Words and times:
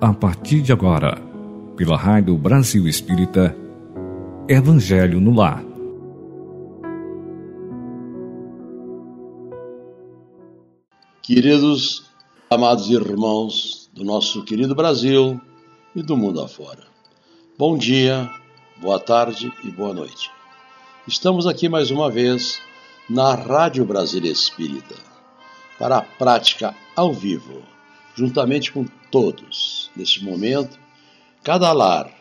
a 0.00 0.12
partir 0.12 0.62
de 0.62 0.72
agora, 0.72 1.20
pela 1.76 1.96
Rádio 1.96 2.36
Brasil 2.36 2.86
Espírita, 2.86 3.56
Evangelho 4.48 5.20
no 5.20 5.34
Lar. 5.34 5.64
Queridos, 11.20 12.04
amados 12.48 12.88
irmãos 12.88 13.90
do 13.92 14.04
nosso 14.04 14.44
querido 14.44 14.72
Brasil 14.72 15.40
e 15.96 16.00
do 16.00 16.16
mundo 16.16 16.40
afora, 16.40 16.84
bom 17.58 17.76
dia, 17.76 18.30
boa 18.80 19.00
tarde 19.00 19.52
e 19.64 19.70
boa 19.70 19.92
noite. 19.92 20.30
Estamos 21.08 21.44
aqui 21.44 21.68
mais 21.68 21.90
uma 21.90 22.08
vez 22.08 22.60
na 23.10 23.34
Rádio 23.34 23.84
Brasil 23.84 24.24
Espírita 24.26 24.94
para 25.76 25.98
a 25.98 26.02
prática 26.02 26.72
ao 26.94 27.12
vivo, 27.12 27.62
juntamente 28.18 28.72
com 28.72 28.84
todos. 29.12 29.92
Neste 29.94 30.24
momento, 30.24 30.76
cada 31.44 31.72
lar 31.72 32.12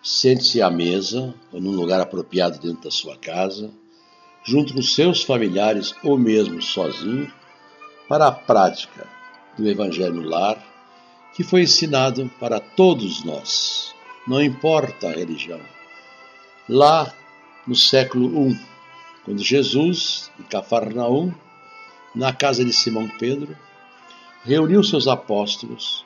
sente-se 0.00 0.62
à 0.62 0.70
mesa 0.70 1.34
ou 1.52 1.60
num 1.60 1.72
lugar 1.72 2.00
apropriado 2.00 2.60
dentro 2.60 2.84
da 2.84 2.92
sua 2.92 3.16
casa, 3.16 3.72
junto 4.44 4.72
com 4.72 4.80
seus 4.80 5.24
familiares 5.24 5.92
ou 6.04 6.16
mesmo 6.16 6.62
sozinho, 6.62 7.30
para 8.08 8.28
a 8.28 8.32
prática 8.32 9.04
do 9.58 9.68
Evangelho 9.68 10.14
no 10.14 10.28
lar, 10.28 10.64
que 11.34 11.42
foi 11.42 11.62
ensinado 11.62 12.30
para 12.38 12.60
todos 12.60 13.24
nós, 13.24 13.92
não 14.28 14.40
importa 14.40 15.08
a 15.08 15.12
religião. 15.12 15.60
Lá 16.68 17.12
no 17.66 17.74
século 17.74 18.48
I, 18.48 18.60
quando 19.24 19.42
Jesus, 19.42 20.30
em 20.38 20.44
Cafarnaum, 20.44 21.32
na 22.14 22.32
casa 22.32 22.64
de 22.64 22.72
Simão 22.72 23.08
Pedro, 23.18 23.56
reuniu 24.44 24.82
seus 24.82 25.06
apóstolos 25.06 26.04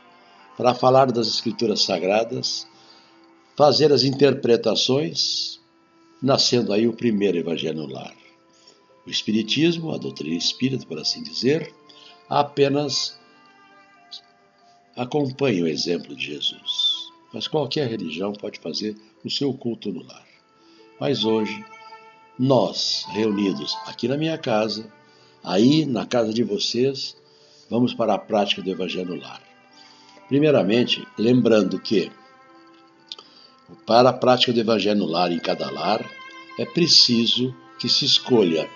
para 0.57 0.75
falar 0.75 1.11
das 1.11 1.27
Escrituras 1.27 1.83
Sagradas, 1.83 2.67
fazer 3.57 3.93
as 3.93 4.03
interpretações, 4.03 5.61
nascendo 6.23 6.73
aí 6.73 6.89
o 6.89 6.93
primeiro 6.93 7.39
Evangelho 7.39 7.87
no 7.87 7.93
lar. 7.93 8.15
O 9.07 9.11
Espiritismo, 9.11 9.93
a 9.93 9.99
doutrina 9.99 10.37
espírita, 10.37 10.87
por 10.87 10.99
assim 10.99 11.23
dizer, 11.23 11.73
apenas 12.29 13.19
acompanha 14.97 15.65
o 15.65 15.69
exemplo 15.69 16.15
de 16.15 16.27
Jesus. 16.27 17.09
Mas 17.33 17.49
qualquer 17.49 17.89
religião 17.89 18.33
pode 18.33 18.61
fazer 18.61 18.97
o 19.25 19.31
seu 19.31 19.53
culto 19.53 19.93
no 19.93 20.05
lar. 20.05 20.27
Mas 21.01 21.25
hoje, 21.25 21.65
nós, 22.39 23.05
reunidos 23.11 23.77
aqui 23.87 24.09
na 24.09 24.17
minha 24.17 24.39
casa, 24.39 24.91
aí 25.43 25.85
na 25.85 26.07
casa 26.07 26.33
de 26.33 26.43
vocês, 26.43 27.17
vamos 27.71 27.95
para 27.95 28.15
a 28.15 28.19
prática 28.19 28.63
do 28.63 28.71
Evangelho 28.71 29.21
lar. 29.21 29.41
Primeiramente, 30.29 31.07
lembrando 31.19 31.79
que 31.79 32.11
para 33.87 34.11
a 34.11 34.13
prática 34.13 34.53
do 34.53 34.61
Evangelho 34.61 35.05
lar 35.05 35.33
em 35.33 35.39
cada 35.39 35.71
lar, 35.71 36.05
é 36.59 36.65
preciso 36.65 37.55
que 37.79 37.89
se 37.89 38.05
escolha 38.05 38.69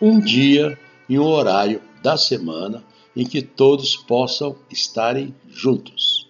um 0.00 0.20
dia 0.20 0.78
e 1.08 1.18
um 1.18 1.26
horário 1.26 1.80
da 2.02 2.16
semana 2.16 2.84
em 3.14 3.26
que 3.26 3.42
todos 3.42 3.96
possam 3.96 4.56
estarem 4.70 5.34
juntos. 5.48 6.28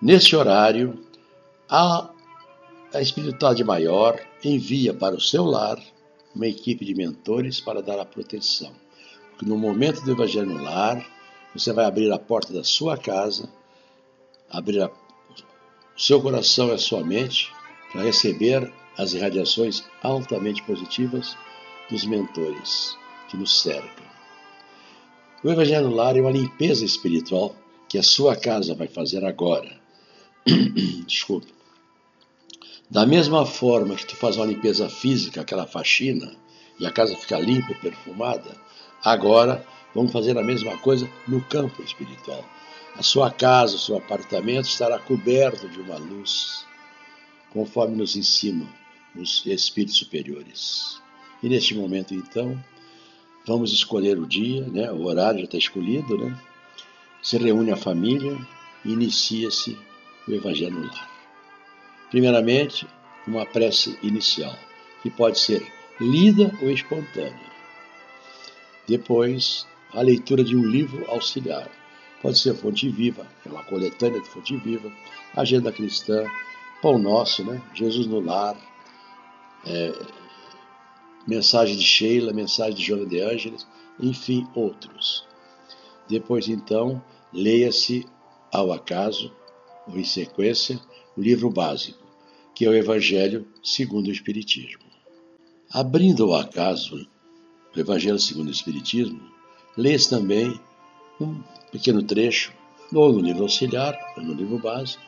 Neste 0.00 0.34
horário, 0.34 0.98
a, 1.68 2.10
a 2.92 3.00
espiritualidade 3.00 3.64
maior 3.64 4.20
envia 4.42 4.92
para 4.92 5.14
o 5.14 5.20
seu 5.20 5.44
lar 5.44 5.78
uma 6.34 6.46
equipe 6.46 6.84
de 6.84 6.94
mentores 6.94 7.60
para 7.60 7.80
dar 7.80 7.98
a 7.98 8.04
proteção. 8.04 8.83
Porque 9.34 9.46
no 9.46 9.58
momento 9.58 10.00
do 10.02 10.12
Evangelho 10.12 10.46
no 10.46 10.62
lar, 10.62 11.04
você 11.52 11.72
vai 11.72 11.84
abrir 11.84 12.10
a 12.12 12.18
porta 12.18 12.52
da 12.52 12.62
sua 12.62 12.96
casa, 12.96 13.48
abrir 14.48 14.80
a, 14.80 14.86
o 14.86 16.00
seu 16.00 16.22
coração 16.22 16.68
e 16.68 16.72
a 16.72 16.78
sua 16.78 17.04
mente 17.04 17.52
para 17.92 18.02
receber 18.02 18.72
as 18.96 19.12
irradiações 19.12 19.84
altamente 20.02 20.62
positivas 20.62 21.36
dos 21.90 22.04
mentores 22.04 22.96
que 23.28 23.36
nos 23.36 23.60
cercam. 23.60 24.04
O 25.42 25.50
Evangelho 25.50 25.88
no 25.88 25.96
lar 25.96 26.16
é 26.16 26.20
uma 26.20 26.30
limpeza 26.30 26.84
espiritual 26.84 27.54
que 27.88 27.98
a 27.98 28.02
sua 28.02 28.36
casa 28.36 28.74
vai 28.74 28.88
fazer 28.88 29.24
agora. 29.24 29.70
Desculpe. 31.06 31.52
Da 32.90 33.04
mesma 33.04 33.44
forma 33.44 33.96
que 33.96 34.06
tu 34.06 34.16
faz 34.16 34.36
uma 34.36 34.46
limpeza 34.46 34.88
física, 34.88 35.40
aquela 35.40 35.66
faxina, 35.66 36.34
e 36.78 36.86
a 36.86 36.90
casa 36.90 37.16
fica 37.16 37.38
limpa 37.38 37.72
e 37.72 37.74
perfumada, 37.74 38.63
agora 39.04 39.64
vamos 39.94 40.10
fazer 40.10 40.36
a 40.38 40.42
mesma 40.42 40.76
coisa 40.78 41.08
no 41.28 41.40
campo 41.42 41.82
espiritual. 41.82 42.44
A 42.96 43.02
sua 43.02 43.30
casa, 43.30 43.76
o 43.76 43.78
seu 43.78 43.96
apartamento 43.96 44.66
estará 44.66 44.98
coberto 44.98 45.68
de 45.68 45.80
uma 45.80 45.96
luz, 45.96 46.64
conforme 47.52 47.96
nos 47.96 48.16
ensinam 48.16 48.68
os 49.14 49.44
espíritos 49.46 49.96
superiores. 49.96 51.00
E 51.42 51.48
neste 51.48 51.74
momento, 51.74 52.14
então, 52.14 52.58
vamos 53.46 53.72
escolher 53.72 54.18
o 54.18 54.26
dia, 54.26 54.66
né? 54.66 54.90
o 54.90 55.04
horário 55.04 55.40
já 55.40 55.44
está 55.44 55.58
escolhido, 55.58 56.16
né? 56.16 56.36
se 57.22 57.36
reúne 57.36 57.70
a 57.70 57.76
família 57.76 58.36
e 58.84 58.92
inicia-se 58.92 59.76
o 60.26 60.32
Evangelho 60.32 60.78
no 60.78 60.86
lar. 60.86 61.10
Primeiramente, 62.10 62.86
uma 63.26 63.44
prece 63.44 63.98
inicial, 64.02 64.56
que 65.02 65.10
pode 65.10 65.38
ser 65.38 65.66
lida 66.00 66.52
ou 66.62 66.70
espontânea. 66.70 67.53
Depois, 68.86 69.66
a 69.92 70.02
leitura 70.02 70.44
de 70.44 70.56
um 70.56 70.64
livro 70.64 71.04
auxiliar. 71.10 71.70
Pode 72.20 72.38
ser 72.38 72.54
Fonte 72.54 72.88
Viva, 72.88 73.26
é 73.44 73.48
uma 73.48 73.64
coletânea 73.64 74.20
de 74.20 74.28
Fonte 74.28 74.56
Viva, 74.56 74.90
Agenda 75.36 75.70
Cristã, 75.70 76.24
Pão 76.80 76.98
Nosso, 76.98 77.44
né? 77.44 77.60
Jesus 77.74 78.06
no 78.06 78.20
Lar, 78.20 78.56
é, 79.66 79.92
mensagem 81.26 81.76
de 81.76 81.82
Sheila, 81.82 82.32
mensagem 82.32 82.74
de 82.74 82.82
Joana 82.82 83.06
de 83.06 83.20
Ângeles, 83.20 83.66
enfim, 84.00 84.46
outros. 84.54 85.26
Depois, 86.08 86.48
então, 86.48 87.02
leia-se 87.32 88.06
ao 88.52 88.72
acaso, 88.72 89.32
ou 89.86 89.98
em 89.98 90.04
sequência, 90.04 90.80
o 91.16 91.20
livro 91.20 91.50
básico 91.50 92.04
que 92.54 92.64
é 92.64 92.68
o 92.68 92.74
Evangelho 92.74 93.46
segundo 93.62 94.06
o 94.06 94.12
Espiritismo. 94.12 94.84
Abrindo 95.70 96.32
ao 96.32 96.40
acaso 96.40 97.06
o 97.74 97.80
Evangelho 97.80 98.18
segundo 98.18 98.48
o 98.48 98.52
Espiritismo, 98.52 99.20
lê-se 99.76 100.10
também 100.10 100.60
um 101.20 101.40
pequeno 101.70 102.02
trecho, 102.02 102.52
ou 102.92 103.12
no 103.12 103.20
livro 103.20 103.42
auxiliar, 103.42 103.98
ou 104.16 104.22
no 104.22 104.34
livro 104.34 104.58
base, 104.58 104.98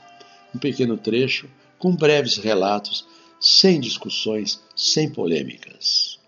um 0.55 0.59
pequeno 0.59 0.97
trecho 0.97 1.49
com 1.79 1.95
breves 1.95 2.37
relatos, 2.37 3.07
sem 3.39 3.81
discussões, 3.81 4.61
sem 4.75 5.11
polêmicas. 5.11 6.19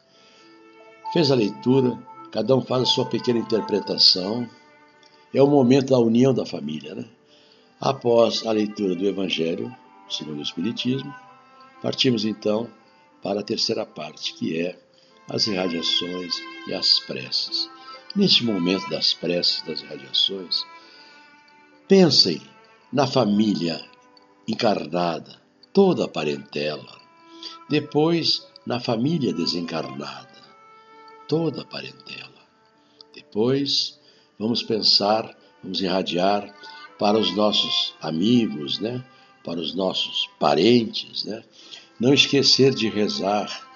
Fez 1.12 1.30
a 1.30 1.34
leitura, 1.34 1.98
cada 2.30 2.54
um 2.54 2.60
faz 2.60 2.82
a 2.82 2.86
sua 2.86 3.06
pequena 3.06 3.38
interpretação. 3.38 4.48
É 5.32 5.42
o 5.42 5.46
momento 5.46 5.90
da 5.90 5.98
união 5.98 6.34
da 6.34 6.44
família, 6.44 6.94
né? 6.94 7.04
Após 7.80 8.46
a 8.46 8.52
leitura 8.52 8.94
do 8.94 9.06
Evangelho, 9.06 9.74
segundo 10.08 10.38
o 10.38 10.42
Espiritismo, 10.42 11.14
partimos 11.80 12.24
então 12.24 12.68
para 13.22 13.40
a 13.40 13.44
terceira 13.44 13.86
parte, 13.86 14.34
que 14.34 14.60
é 14.60 14.78
as 15.28 15.46
irradiações 15.46 16.34
e 16.66 16.74
as 16.74 16.98
preces. 17.00 17.68
Neste 18.16 18.44
momento 18.44 18.88
das 18.88 19.12
preces, 19.12 19.62
das 19.62 19.80
irradiações, 19.82 20.64
pensem 21.86 22.40
na 22.92 23.06
família 23.06 23.84
encarnada, 24.46 25.40
toda 25.72 26.06
a 26.06 26.08
parentela. 26.08 26.98
Depois, 27.68 28.46
na 28.64 28.80
família 28.80 29.32
desencarnada, 29.32 30.42
toda 31.28 31.62
a 31.62 31.64
parentela. 31.66 32.38
Depois, 33.14 33.98
vamos 34.38 34.62
pensar, 34.62 35.36
vamos 35.62 35.82
irradiar 35.82 36.54
para 36.98 37.18
os 37.18 37.34
nossos 37.36 37.94
amigos, 38.00 38.78
né? 38.78 39.04
para 39.44 39.60
os 39.60 39.74
nossos 39.74 40.28
parentes, 40.38 41.24
né? 41.24 41.44
não 42.00 42.12
esquecer 42.12 42.74
de 42.74 42.88
rezar 42.88 43.67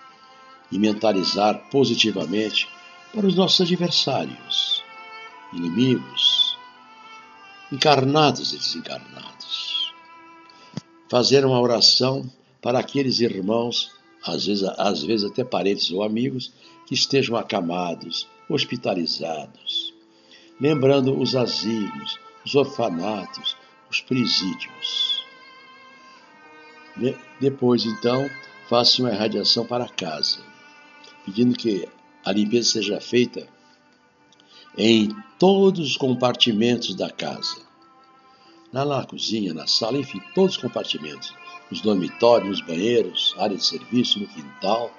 e 0.72 0.78
mentalizar 0.78 1.69
positivamente 1.70 2.69
para 3.14 3.26
os 3.26 3.36
nossos 3.36 3.60
adversários, 3.60 4.82
inimigos, 5.52 6.56
encarnados 7.70 8.52
e 8.52 8.56
desencarnados. 8.56 9.92
Fazer 11.10 11.44
uma 11.44 11.60
oração 11.60 12.28
para 12.62 12.78
aqueles 12.78 13.20
irmãos, 13.20 13.90
às 14.24 14.46
vezes, 14.46 14.64
às 14.78 15.02
vezes 15.02 15.30
até 15.30 15.44
parentes 15.44 15.90
ou 15.90 16.02
amigos, 16.02 16.52
que 16.86 16.94
estejam 16.94 17.36
acamados, 17.36 18.26
hospitalizados. 18.48 19.92
Lembrando 20.58 21.18
os 21.18 21.36
asilos, 21.36 22.18
os 22.46 22.54
orfanatos, 22.54 23.56
os 23.90 24.00
presídios. 24.00 25.22
Depois, 27.40 27.84
então, 27.84 28.28
faça 28.68 29.02
uma 29.02 29.10
irradiação 29.10 29.66
para 29.66 29.88
casa, 29.88 30.38
pedindo 31.24 31.56
que 31.56 31.88
a 32.24 32.32
limpeza 32.32 32.70
seja 32.70 33.00
feita 33.00 33.46
em 34.76 35.14
todos 35.38 35.90
os 35.90 35.96
compartimentos 35.96 36.94
da 36.94 37.10
casa. 37.10 37.56
na, 38.72 38.84
na 38.84 39.04
cozinha, 39.04 39.52
na 39.52 39.66
sala, 39.66 39.98
enfim, 39.98 40.20
todos 40.34 40.56
os 40.56 40.62
compartimentos. 40.62 41.34
Nos 41.70 41.82
dormitórios, 41.82 42.48
nos 42.48 42.60
banheiros, 42.66 43.34
área 43.38 43.56
de 43.56 43.64
serviço, 43.64 44.19
no 44.19 44.26
quintal. 44.26 44.90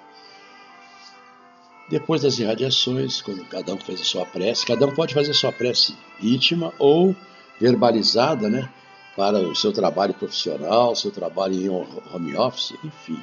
Depois 1.89 2.21
das 2.21 2.39
irradiações, 2.39 3.21
quando 3.21 3.43
cada 3.45 3.73
um 3.73 3.77
fez 3.77 3.99
a 4.01 4.03
sua 4.03 4.25
prece, 4.25 4.65
cada 4.65 4.85
um 4.85 4.93
pode 4.93 5.13
fazer 5.13 5.31
a 5.31 5.35
sua 5.35 5.51
prece 5.51 5.95
íntima 6.21 6.73
ou 6.79 7.15
verbalizada, 7.59 8.49
né? 8.49 8.71
Para 9.15 9.39
o 9.39 9.55
seu 9.55 9.71
trabalho 9.71 10.13
profissional, 10.13 10.95
seu 10.95 11.11
trabalho 11.11 11.53
em 11.53 11.69
home 11.69 12.35
office, 12.35 12.73
enfim. 12.83 13.21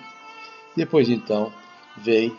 Depois, 0.76 1.08
então, 1.08 1.52
vem 1.96 2.36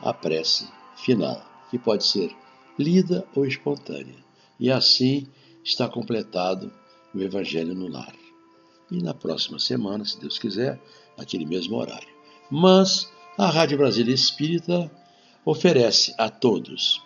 a 0.00 0.12
prece 0.12 0.68
final, 0.96 1.42
que 1.70 1.78
pode 1.78 2.04
ser 2.04 2.34
lida 2.78 3.26
ou 3.34 3.46
espontânea. 3.46 4.16
E 4.58 4.70
assim 4.70 5.26
está 5.64 5.88
completado 5.88 6.72
o 7.14 7.20
Evangelho 7.20 7.74
no 7.74 7.88
Lar. 7.88 8.14
E 8.90 9.02
na 9.02 9.12
próxima 9.12 9.58
semana, 9.58 10.04
se 10.04 10.18
Deus 10.20 10.38
quiser, 10.38 10.80
naquele 11.16 11.44
mesmo 11.44 11.76
horário. 11.76 12.08
Mas 12.50 13.10
a 13.36 13.50
Rádio 13.50 13.78
Brasília 13.78 14.14
Espírita 14.14 14.90
oferece 15.44 16.14
a 16.18 16.28
todos, 16.28 17.02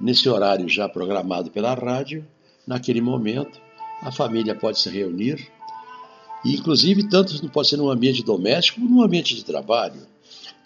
nesse 0.00 0.28
horário 0.28 0.68
já 0.68 0.88
programado 0.88 1.50
pela 1.50 1.74
rádio, 1.74 2.26
naquele 2.66 3.00
momento, 3.00 3.60
a 4.02 4.10
família 4.10 4.54
pode 4.54 4.78
se 4.78 4.90
reunir, 4.90 5.50
e 6.44 6.54
inclusive 6.54 7.08
tanto 7.08 7.48
pode 7.50 7.68
ser 7.68 7.76
num 7.76 7.88
ambiente 7.88 8.22
doméstico 8.22 8.80
como 8.80 8.96
num 8.96 9.02
ambiente 9.02 9.34
de 9.34 9.44
trabalho, 9.44 10.06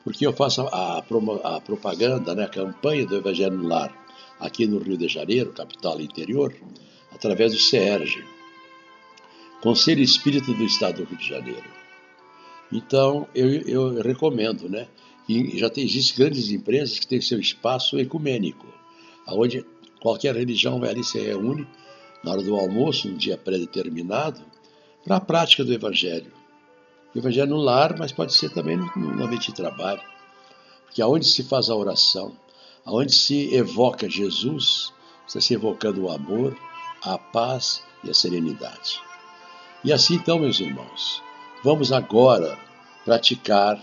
porque 0.07 0.25
eu 0.25 0.33
faço 0.33 0.61
a, 0.61 0.99
a, 0.99 1.57
a 1.57 1.61
propaganda, 1.61 2.33
né, 2.33 2.45
a 2.45 2.49
campanha 2.49 3.05
do 3.05 3.17
Evangelho 3.17 3.57
no 3.57 3.67
Lar 3.67 3.93
aqui 4.39 4.65
no 4.65 4.79
Rio 4.79 4.97
de 4.97 5.09
Janeiro, 5.09 5.53
capital 5.53 6.01
interior, 6.01 6.55
através 7.13 7.53
do 7.53 7.59
CERJ, 7.59 8.25
Conselho 9.61 10.01
Espírita 10.01 10.53
do 10.53 10.63
Estado 10.63 10.99
do 10.99 11.09
Rio 11.09 11.19
de 11.19 11.29
Janeiro. 11.29 11.69
Então, 12.71 13.27
eu, 13.35 13.49
eu 13.63 14.01
recomendo, 14.01 14.69
né? 14.69 14.87
E 15.29 15.59
já 15.59 15.69
tem, 15.69 15.83
existem 15.83 16.25
grandes 16.25 16.53
empresas 16.53 17.01
que 17.01 17.07
têm 17.09 17.21
seu 17.21 17.41
espaço 17.41 17.99
ecumênico, 17.99 18.65
onde 19.27 19.67
qualquer 20.01 20.37
religião 20.37 20.79
vai 20.79 20.91
ali 20.91 21.03
se 21.03 21.19
reúne 21.19 21.67
na 22.23 22.31
hora 22.31 22.43
do 22.43 22.55
almoço, 22.55 23.09
um 23.09 23.17
dia 23.17 23.37
pré-determinado, 23.37 24.41
para 25.03 25.17
a 25.17 25.21
prática 25.21 25.65
do 25.65 25.73
Evangelho. 25.75 26.31
O 27.17 27.19
Evangelho 27.19 27.49
no 27.49 27.57
lar, 27.57 27.97
mas 27.99 28.13
pode 28.13 28.35
ser 28.35 28.51
também 28.51 28.77
no, 28.77 29.25
ambiente 29.25 29.47
de 29.47 29.55
trabalho. 29.55 30.03
Porque 30.85 31.01
aonde 31.01 31.27
se 31.27 31.43
faz 31.43 31.71
a 31.71 31.75
oração, 31.75 32.37
aonde 32.85 33.15
se 33.15 33.55
evoca 33.55 34.07
Jesus, 34.07 34.93
está 35.27 35.41
se 35.41 35.55
evocando 35.55 36.03
o 36.03 36.13
amor, 36.13 36.55
a 37.01 37.17
paz 37.17 37.83
e 38.05 38.11
a 38.11 38.15
serenidade. 38.15 39.01
E 39.83 39.95
assim 39.95 40.17
então, 40.17 40.39
meus 40.39 40.61
irmãos, 40.61 41.23
vamos 41.65 41.91
agora 41.91 42.59
praticar 43.03 43.83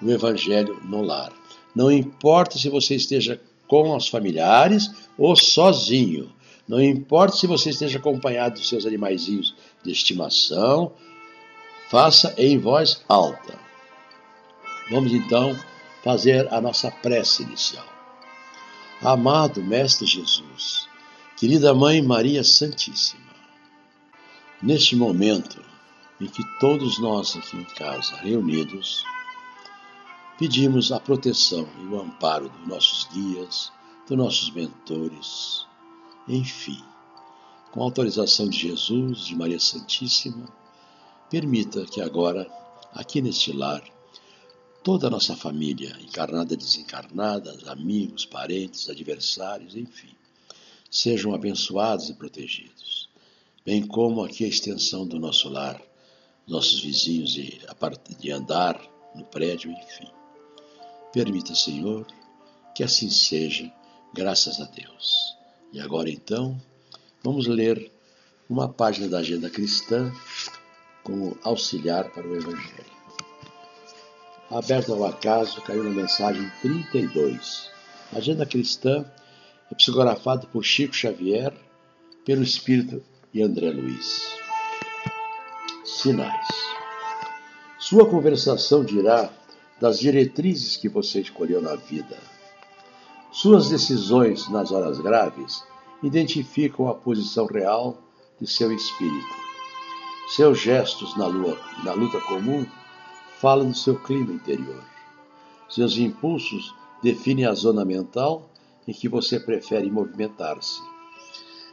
o 0.00 0.08
Evangelho 0.08 0.80
no 0.84 1.02
lar. 1.02 1.32
Não 1.74 1.90
importa 1.90 2.56
se 2.56 2.68
você 2.68 2.94
esteja 2.94 3.40
com 3.66 3.96
os 3.96 4.06
familiares 4.06 4.88
ou 5.18 5.34
sozinho. 5.34 6.32
Não 6.68 6.80
importa 6.80 7.36
se 7.36 7.48
você 7.48 7.70
esteja 7.70 7.98
acompanhado 7.98 8.60
dos 8.60 8.68
seus 8.68 8.86
animaizinhos 8.86 9.56
de 9.82 9.90
estimação, 9.90 10.92
faça 11.90 12.32
em 12.38 12.56
voz 12.56 13.02
alta. 13.08 13.58
Vamos 14.92 15.12
então 15.12 15.58
fazer 16.04 16.52
a 16.54 16.60
nossa 16.60 16.88
prece 16.88 17.42
inicial. 17.42 17.84
Amado 19.02 19.60
Mestre 19.60 20.06
Jesus, 20.06 20.88
querida 21.36 21.74
Mãe 21.74 22.00
Maria 22.00 22.44
Santíssima, 22.44 23.34
neste 24.62 24.94
momento 24.94 25.60
em 26.20 26.26
que 26.26 26.44
todos 26.60 27.00
nós 27.00 27.36
aqui 27.36 27.56
em 27.56 27.64
casa, 27.74 28.14
reunidos, 28.16 29.04
pedimos 30.38 30.92
a 30.92 31.00
proteção 31.00 31.66
e 31.82 31.86
o 31.86 32.00
amparo 32.00 32.48
dos 32.50 32.68
nossos 32.68 33.08
guias, 33.12 33.72
dos 34.06 34.16
nossos 34.16 34.50
mentores, 34.52 35.66
enfim, 36.28 36.84
com 37.72 37.80
a 37.80 37.84
autorização 37.84 38.48
de 38.48 38.58
Jesus, 38.58 39.24
de 39.24 39.34
Maria 39.34 39.58
Santíssima, 39.58 40.59
permita 41.30 41.86
que 41.86 42.00
agora, 42.00 42.50
aqui 42.92 43.22
neste 43.22 43.52
lar, 43.52 43.82
toda 44.82 45.06
a 45.06 45.10
nossa 45.10 45.36
família, 45.36 45.96
encarnada 46.00 46.54
e 46.54 46.56
desencarnada, 46.56 47.56
amigos, 47.66 48.26
parentes, 48.26 48.90
adversários, 48.90 49.76
enfim, 49.76 50.10
sejam 50.90 51.32
abençoados 51.32 52.10
e 52.10 52.14
protegidos, 52.14 53.08
bem 53.64 53.86
como 53.86 54.24
aqui 54.24 54.44
a 54.44 54.48
extensão 54.48 55.06
do 55.06 55.20
nosso 55.20 55.48
lar, 55.48 55.80
nossos 56.48 56.80
vizinhos 56.80 57.32
de, 57.32 57.60
de 58.18 58.32
andar 58.32 58.80
no 59.14 59.24
prédio, 59.24 59.70
enfim. 59.70 60.10
Permita, 61.12 61.54
Senhor, 61.54 62.06
que 62.74 62.82
assim 62.82 63.08
seja, 63.08 63.72
graças 64.12 64.60
a 64.60 64.64
Deus. 64.64 65.36
E 65.72 65.80
agora 65.80 66.10
então, 66.10 66.60
vamos 67.22 67.46
ler 67.46 67.92
uma 68.48 68.68
página 68.68 69.06
da 69.06 69.18
Agenda 69.18 69.48
Cristã 69.48 70.12
como 71.02 71.36
auxiliar 71.42 72.10
para 72.10 72.26
o 72.26 72.36
Evangelho 72.36 72.90
aberto 74.50 74.92
ao 74.92 75.04
acaso, 75.04 75.62
caiu 75.62 75.84
na 75.84 75.90
mensagem 75.90 76.50
32. 76.60 77.70
Agenda 78.12 78.44
Cristã 78.44 79.04
é 79.70 79.74
psicografado 79.74 80.48
por 80.48 80.64
Chico 80.64 80.94
Xavier, 80.94 81.54
pelo 82.24 82.42
Espírito 82.42 83.02
e 83.32 83.42
André 83.42 83.70
Luiz. 83.70 84.36
Sinais. 85.84 86.48
Sua 87.78 88.08
conversação 88.08 88.84
dirá 88.84 89.30
das 89.80 90.00
diretrizes 90.00 90.76
que 90.76 90.88
você 90.88 91.20
escolheu 91.20 91.62
na 91.62 91.76
vida. 91.76 92.18
Suas 93.32 93.68
decisões 93.68 94.48
nas 94.50 94.72
horas 94.72 94.98
graves 94.98 95.62
identificam 96.02 96.88
a 96.88 96.94
posição 96.94 97.46
real 97.46 98.02
de 98.40 98.46
seu 98.46 98.72
espírito. 98.72 99.49
Seus 100.36 100.60
gestos 100.60 101.16
na, 101.16 101.26
lua, 101.26 101.58
na 101.82 101.92
luta 101.92 102.20
comum 102.20 102.64
fala 103.40 103.64
do 103.64 103.74
seu 103.74 103.98
clima 103.98 104.32
interior. 104.32 104.80
Seus 105.68 105.96
impulsos 105.96 106.72
definem 107.02 107.46
a 107.46 107.52
zona 107.52 107.84
mental 107.84 108.48
em 108.86 108.92
que 108.92 109.08
você 109.08 109.40
prefere 109.40 109.90
movimentar-se. 109.90 110.80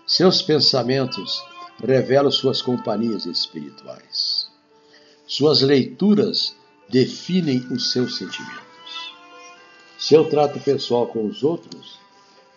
Seus 0.07 0.41
pensamentos 0.41 1.43
revelam 1.83 2.31
suas 2.31 2.59
companhias 2.59 3.27
espirituais. 3.27 4.49
Suas 5.27 5.61
leituras 5.61 6.55
definem 6.89 7.59
os 7.71 7.91
seus 7.91 8.17
sentimentos. 8.17 9.13
Seu 9.99 10.27
trato 10.27 10.59
pessoal 10.59 11.05
com 11.05 11.27
os 11.27 11.43
outros 11.43 11.99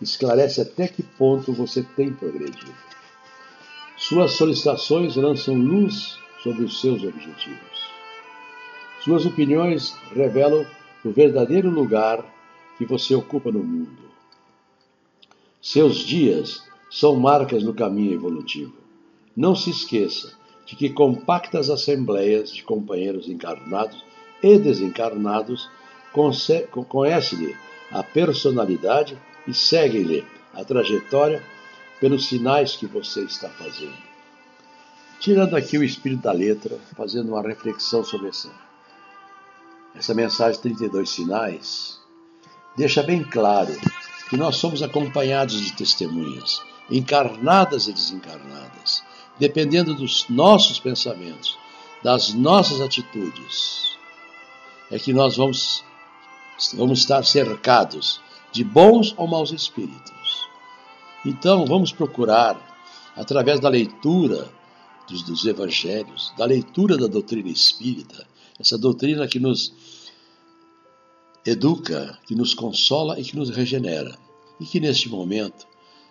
esclarece 0.01 0.61
até 0.61 0.87
que 0.87 1.03
ponto 1.03 1.53
você 1.53 1.83
tem 1.95 2.11
progredido. 2.11 2.73
Suas 4.11 4.33
solicitações 4.33 5.15
lançam 5.15 5.55
luz 5.55 6.19
sobre 6.43 6.65
os 6.65 6.81
seus 6.81 7.01
objetivos. 7.01 7.89
Suas 9.05 9.25
opiniões 9.25 9.95
revelam 10.13 10.65
o 11.05 11.11
verdadeiro 11.11 11.69
lugar 11.69 12.21
que 12.77 12.85
você 12.85 13.15
ocupa 13.15 13.49
no 13.53 13.63
mundo. 13.63 14.11
Seus 15.61 15.99
dias 15.99 16.61
são 16.89 17.15
marcas 17.15 17.63
no 17.63 17.73
caminho 17.73 18.11
evolutivo. 18.11 18.73
Não 19.33 19.55
se 19.55 19.69
esqueça 19.69 20.33
de 20.65 20.75
que 20.75 20.89
compactas 20.89 21.69
assembleias 21.69 22.51
de 22.51 22.63
companheiros 22.63 23.29
encarnados 23.29 24.03
e 24.43 24.59
desencarnados 24.59 25.69
conhecem-lhe 26.89 27.55
a 27.89 28.03
personalidade 28.03 29.17
e 29.47 29.53
seguem-lhe 29.53 30.25
a 30.53 30.65
trajetória 30.65 31.41
pelos 32.01 32.25
sinais 32.25 32.75
que 32.75 32.85
você 32.85 33.21
está 33.23 33.47
fazendo. 33.47 33.95
Tirando 35.19 35.55
aqui 35.55 35.77
o 35.77 35.83
espírito 35.83 36.23
da 36.23 36.33
letra, 36.33 36.77
fazendo 36.97 37.29
uma 37.29 37.41
reflexão 37.41 38.03
sobre 38.03 38.27
essa 38.27 38.49
essa 39.93 40.13
mensagem 40.13 40.61
32 40.61 41.09
sinais, 41.09 41.99
deixa 42.77 43.03
bem 43.03 43.23
claro 43.23 43.77
que 44.29 44.37
nós 44.37 44.55
somos 44.55 44.81
acompanhados 44.81 45.59
de 45.59 45.73
testemunhas, 45.73 46.61
encarnadas 46.89 47.87
e 47.87 47.93
desencarnadas, 47.93 49.03
dependendo 49.37 49.93
dos 49.93 50.25
nossos 50.29 50.79
pensamentos, 50.79 51.57
das 52.01 52.33
nossas 52.33 52.79
atitudes, 52.79 53.97
é 54.89 54.97
que 54.97 55.13
nós 55.13 55.35
vamos, 55.37 55.83
vamos 56.73 56.99
estar 56.99 57.23
cercados 57.25 58.21
de 58.51 58.63
bons 58.63 59.13
ou 59.17 59.27
maus 59.27 59.51
espíritos. 59.51 60.20
Então, 61.25 61.65
vamos 61.65 61.91
procurar, 61.91 62.59
através 63.15 63.59
da 63.59 63.69
leitura 63.69 64.49
dos, 65.07 65.21
dos 65.23 65.45
evangelhos, 65.45 66.33
da 66.37 66.45
leitura 66.45 66.97
da 66.97 67.07
doutrina 67.07 67.49
espírita, 67.49 68.27
essa 68.59 68.77
doutrina 68.77 69.27
que 69.27 69.39
nos 69.39 69.73
educa, 71.45 72.17
que 72.25 72.35
nos 72.35 72.53
consola 72.53 73.19
e 73.19 73.23
que 73.23 73.35
nos 73.35 73.49
regenera. 73.49 74.17
E 74.59 74.65
que 74.65 74.79
neste 74.79 75.09
momento, 75.09 75.67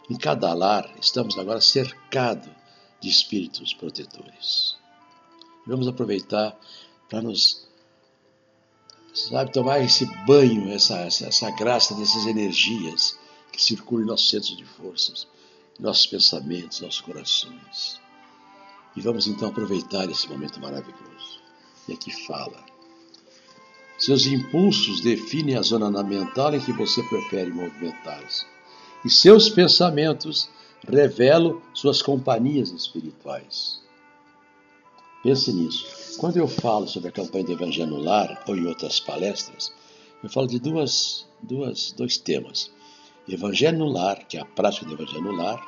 em 0.09 0.17
cada 0.17 0.52
lar, 0.55 0.93
estamos 1.00 1.38
agora 1.38 1.61
cercados 1.61 2.50
de 3.00 3.09
espíritos 3.09 3.73
protetores. 3.75 4.76
Vamos 5.67 5.88
aproveitar 5.88 6.57
para 7.09 7.23
nos, 7.23 7.67
sabe, 9.14 9.52
tomar 9.52 9.81
esse 9.81 10.05
banho, 10.26 10.71
essa, 10.73 10.99
essa, 10.99 11.26
essa 11.26 11.50
graça 11.52 11.95
dessas 11.95 12.26
energias 12.26 13.19
que 13.50 13.62
circulam 13.62 14.04
em 14.04 14.09
nossos 14.09 14.30
centros 14.30 14.57
de 14.57 14.64
forças, 14.64 15.26
nossos 15.78 16.07
pensamentos, 16.07 16.80
nossos 16.80 17.00
corações. 17.00 18.00
E 18.97 19.00
vamos 19.00 19.26
então 19.26 19.49
aproveitar 19.49 20.11
esse 20.11 20.28
momento 20.28 20.61
maravilhoso. 20.61 21.40
E 21.88 21.92
aqui 21.92 22.11
fala. 22.26 22.64
Seus 23.99 24.26
impulsos 24.26 25.00
definem 25.00 25.57
a 25.57 25.62
zona 25.62 25.90
mental 26.02 26.54
em 26.54 26.61
que 26.61 26.73
você 26.73 27.02
prefere 27.02 27.50
movimentar-se. 27.50 28.47
E 29.04 29.11
seus 29.11 29.49
pensamentos 29.49 30.49
revelam 30.88 31.61
suas 31.75 32.00
companhias 32.00 32.71
espirituais. 32.71 33.80
Pense 35.23 35.52
nisso. 35.52 36.16
Quando 36.19 36.38
eu 36.38 36.49
falo 36.49 36.88
sobre 36.88 37.11
a 37.11 37.12
campanha 37.12 37.45
do 37.45 37.52
Evangelho 37.52 37.99
Lar 37.99 38.42
ou 38.47 38.57
em 38.57 38.66
outras 38.66 39.00
palestras, 39.00 39.71
eu 40.23 40.30
falo 40.30 40.47
de 40.47 40.59
duas, 40.59 41.26
duas, 41.42 41.92
dois 41.92 42.16
temas. 42.16 42.71
Evangelho 43.29 43.79
no 43.79 43.87
Lar, 43.87 44.27
que 44.27 44.37
é 44.37 44.41
a 44.41 44.45
prática 44.45 44.87
do 44.87 44.95
Evangelho 44.95 45.23
no 45.23 45.33
Lar, 45.33 45.61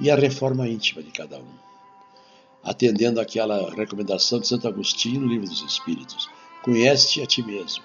e 0.00 0.10
a 0.10 0.16
reforma 0.16 0.68
íntima 0.68 1.02
de 1.02 1.10
cada 1.10 1.38
um. 1.38 1.54
Atendendo 2.62 3.20
àquela 3.20 3.70
recomendação 3.74 4.40
de 4.40 4.48
Santo 4.48 4.66
Agostinho 4.66 5.20
no 5.20 5.28
Livro 5.28 5.48
dos 5.48 5.62
Espíritos: 5.62 6.28
Conhece-te 6.62 7.22
a 7.22 7.26
ti 7.26 7.42
mesmo. 7.42 7.84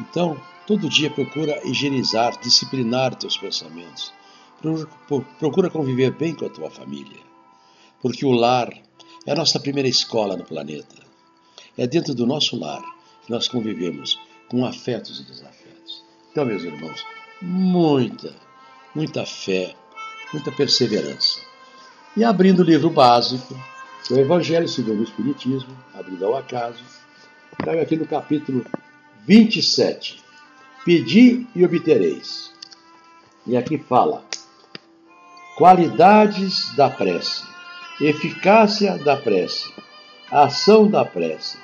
Então, 0.00 0.40
todo 0.66 0.88
dia 0.88 1.10
procura 1.10 1.60
higienizar, 1.66 2.38
disciplinar 2.40 3.16
teus 3.16 3.36
pensamentos. 3.36 4.12
Procura 5.38 5.70
conviver 5.70 6.12
bem 6.12 6.34
com 6.34 6.46
a 6.46 6.50
tua 6.50 6.70
família. 6.70 7.20
Porque 8.00 8.24
o 8.24 8.30
lar 8.30 8.72
é 9.26 9.32
a 9.32 9.34
nossa 9.34 9.58
primeira 9.58 9.88
escola 9.88 10.36
no 10.36 10.44
planeta. 10.44 10.96
É 11.76 11.86
dentro 11.86 12.14
do 12.14 12.26
nosso 12.26 12.56
lar 12.56 12.82
que 13.24 13.30
nós 13.30 13.48
convivemos 13.48 14.18
com 14.48 14.64
afetos 14.64 15.20
e 15.20 15.24
desafetos. 15.24 16.04
Então, 16.30 16.44
meus 16.44 16.62
irmãos, 16.62 17.04
muita, 17.40 18.34
muita 18.94 19.24
fé, 19.24 19.74
muita 20.32 20.50
perseverança. 20.52 21.40
E 22.16 22.24
abrindo 22.24 22.60
o 22.60 22.64
livro 22.64 22.90
básico, 22.90 23.54
o 24.10 24.16
Evangelho 24.16 24.68
segundo 24.68 25.00
o 25.00 25.04
Espiritismo, 25.04 25.76
abrindo 25.94 26.24
ao 26.24 26.36
acaso, 26.36 26.82
trago 27.58 27.80
aqui 27.80 27.96
no 27.96 28.06
capítulo 28.06 28.64
27. 29.26 30.22
Pedi 30.84 31.46
e 31.54 31.64
obtereis. 31.64 32.52
E 33.46 33.56
aqui 33.56 33.78
fala: 33.78 34.24
qualidades 35.56 36.74
da 36.74 36.88
prece, 36.88 37.42
eficácia 38.00 38.96
da 38.98 39.16
prece, 39.16 39.70
ação 40.30 40.88
da 40.88 41.04
prece, 41.04 41.58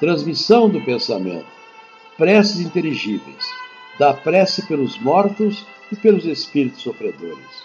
transmissão 0.00 0.68
do 0.68 0.84
pensamento, 0.84 1.46
preces 2.16 2.60
inteligíveis, 2.60 3.44
da 3.98 4.12
prece 4.12 4.66
pelos 4.66 4.98
mortos 4.98 5.64
e 5.90 5.96
pelos 5.96 6.24
espíritos 6.24 6.82
sofredores. 6.82 7.64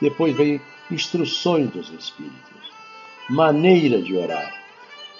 Depois 0.00 0.36
vem 0.36 0.60
instruções 0.90 1.70
dos 1.70 1.90
espíritos, 1.90 2.72
maneira 3.28 4.00
de 4.02 4.16
orar, 4.16 4.52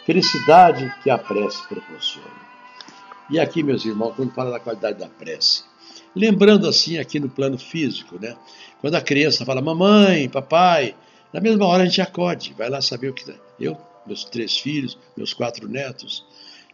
felicidade 0.04 0.92
que 1.02 1.10
a 1.10 1.18
prece 1.18 1.66
proporciona. 1.68 2.50
E 3.28 3.38
aqui, 3.38 3.62
meus 3.62 3.84
irmãos, 3.84 4.14
quando 4.16 4.32
fala 4.32 4.50
da 4.50 4.60
qualidade 4.60 4.98
da 4.98 5.08
prece, 5.08 5.62
lembrando 6.16 6.68
assim 6.68 6.98
aqui 6.98 7.20
no 7.20 7.28
plano 7.28 7.56
físico, 7.56 8.18
né? 8.20 8.36
Quando 8.80 8.96
a 8.96 9.00
criança 9.00 9.44
fala, 9.44 9.60
mamãe, 9.60 10.28
papai, 10.28 10.96
na 11.32 11.40
mesma 11.40 11.66
hora 11.66 11.84
a 11.84 11.86
gente 11.86 12.00
acode, 12.00 12.54
vai 12.58 12.68
lá 12.68 12.82
saber 12.82 13.10
o 13.10 13.14
que. 13.14 13.32
Eu, 13.58 13.76
meus 14.04 14.24
três 14.24 14.58
filhos, 14.58 14.98
meus 15.16 15.32
quatro 15.32 15.68
netos, 15.68 16.24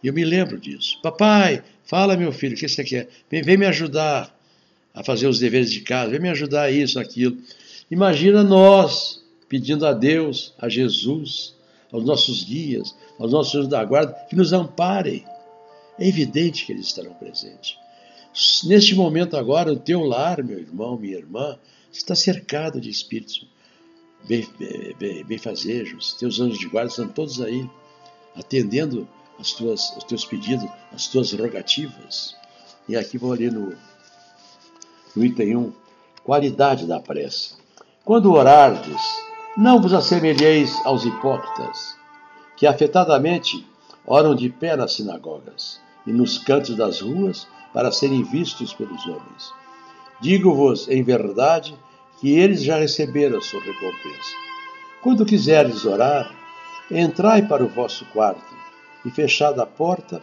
eu 0.06 0.12
me 0.12 0.24
lembro 0.24 0.58
disso. 0.58 1.00
Papai, 1.02 1.62
fala, 1.84 2.16
meu 2.16 2.32
filho, 2.32 2.54
o 2.54 2.58
que 2.58 2.68
você 2.68 2.84
quer? 2.84 3.08
Vem, 3.30 3.42
vem 3.42 3.56
me 3.56 3.66
ajudar 3.66 4.34
a 4.94 5.04
fazer 5.04 5.26
os 5.26 5.38
deveres 5.38 5.70
de 5.70 5.80
casa, 5.80 6.10
vem 6.10 6.20
me 6.20 6.30
ajudar 6.30 6.62
a 6.62 6.70
isso, 6.70 6.98
aquilo. 6.98 7.36
Imagina 7.90 8.42
nós 8.42 9.22
pedindo 9.48 9.86
a 9.86 9.92
Deus, 9.92 10.54
a 10.58 10.68
Jesus, 10.68 11.54
aos 11.92 12.04
nossos 12.04 12.44
guias, 12.44 12.94
aos 13.18 13.32
nossos 13.32 13.54
anjos 13.54 13.68
da 13.68 13.84
guarda, 13.84 14.12
que 14.28 14.36
nos 14.36 14.52
amparem. 14.52 15.24
É 15.98 16.06
evidente 16.06 16.66
que 16.66 16.72
eles 16.72 16.86
estarão 16.86 17.14
presentes. 17.14 17.76
Neste 18.64 18.94
momento 18.94 19.36
agora, 19.36 19.72
o 19.72 19.76
teu 19.76 20.02
lar, 20.02 20.42
meu 20.42 20.58
irmão, 20.58 20.98
minha 20.98 21.16
irmã, 21.16 21.58
está 21.92 22.14
cercado 22.14 22.80
de 22.80 22.90
espíritos 22.90 23.46
benfazejos. 25.26 26.14
Teus 26.14 26.40
anjos 26.40 26.58
de 26.58 26.68
guarda 26.68 26.90
estão 26.90 27.08
todos 27.08 27.40
aí, 27.40 27.68
atendendo 28.34 29.08
as 29.38 29.52
tuas, 29.52 29.96
os 29.96 30.04
teus 30.04 30.24
pedidos, 30.24 30.68
as 30.92 31.08
tuas 31.08 31.32
rogativas. 31.32 32.36
E 32.88 32.96
aqui 32.96 33.18
vou 33.18 33.32
ali 33.32 33.50
no, 33.50 33.74
no 35.14 35.24
item 35.24 35.56
1, 35.56 35.72
qualidade 36.24 36.86
da 36.86 37.00
prece. 37.00 37.54
Quando 38.04 38.32
orardes, 38.32 39.02
não 39.56 39.80
vos 39.80 39.92
assemelheis 39.92 40.74
aos 40.84 41.04
hipócritas, 41.04 41.96
que 42.56 42.66
afetadamente 42.66 43.66
oram 44.06 44.34
de 44.34 44.48
pé 44.48 44.76
nas 44.76 44.92
sinagogas 44.92 45.80
e 46.06 46.12
nos 46.12 46.38
cantos 46.38 46.76
das 46.76 47.00
ruas 47.00 47.46
para 47.72 47.92
serem 47.92 48.22
vistos 48.22 48.72
pelos 48.72 49.04
homens. 49.06 49.52
Digo-vos 50.20 50.88
em 50.88 51.02
verdade 51.02 51.76
que 52.20 52.32
eles 52.32 52.62
já 52.62 52.78
receberam 52.78 53.38
a 53.38 53.42
sua 53.42 53.60
recompensa. 53.60 54.30
Quando 55.02 55.26
quiserdes 55.26 55.84
orar, 55.84 56.34
entrai 56.90 57.42
para 57.42 57.64
o 57.64 57.68
vosso 57.68 58.04
quarto 58.06 58.55
e 59.06 59.10
fechada 59.10 59.62
a 59.62 59.66
porta, 59.66 60.20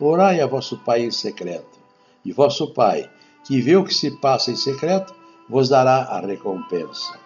orai 0.00 0.40
a 0.40 0.46
vosso 0.46 0.76
Pai 0.78 1.04
em 1.04 1.10
secreto. 1.12 1.78
E 2.24 2.32
vosso 2.32 2.74
Pai, 2.74 3.08
que 3.46 3.60
vê 3.60 3.76
o 3.76 3.84
que 3.84 3.94
se 3.94 4.10
passa 4.10 4.50
em 4.50 4.56
secreto, 4.56 5.14
vos 5.48 5.68
dará 5.68 5.98
a 6.02 6.20
recompensa. 6.20 7.16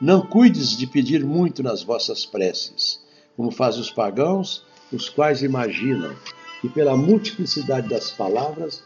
Não 0.00 0.22
cuides 0.22 0.74
de 0.76 0.86
pedir 0.86 1.22
muito 1.26 1.62
nas 1.62 1.82
vossas 1.82 2.24
preces, 2.24 3.04
como 3.36 3.50
fazem 3.50 3.82
os 3.82 3.90
pagãos, 3.90 4.64
os 4.90 5.10
quais 5.10 5.42
imaginam 5.42 6.16
que 6.62 6.70
pela 6.70 6.96
multiplicidade 6.96 7.88
das 7.88 8.10
palavras 8.10 8.82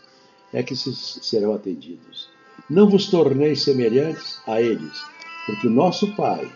é 0.53 0.61
que 0.61 0.75
se 0.75 0.93
serão 0.93 1.55
atendidos. 1.55 2.29
Não 2.69 2.89
vos 2.89 3.07
torneis 3.07 3.63
semelhantes 3.63 4.41
a 4.45 4.61
eles, 4.61 5.01
porque 5.47 5.69
o 5.69 5.71
nosso 5.71 6.17
Pai 6.17 6.51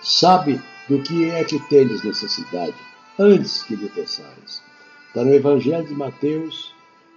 sabe 0.00 0.60
do 0.88 1.02
que 1.02 1.28
é 1.30 1.42
que 1.42 1.58
tendes 1.68 2.04
necessidade 2.04 2.87
antes 3.18 3.62
que 3.62 3.74
lhe 3.74 3.88
peçares. 3.88 4.62
Está 5.08 5.24
no 5.24 5.34
Evangelho 5.34 5.86
de 5.86 5.94
Mateus, 5.94 6.72